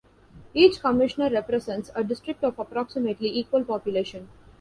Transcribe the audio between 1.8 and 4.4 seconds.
a district of approximately equal population.